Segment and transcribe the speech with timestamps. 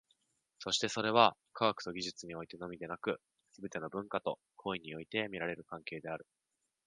[0.57, 6.25] そしてそれは、科学と技術においてのみでなく、すべての文化と行為において見られる関係である。